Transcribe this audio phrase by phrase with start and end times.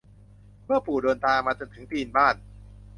[0.65, 2.35] เมื่อปู่เดินทางจนมาถึงตีนบ้าน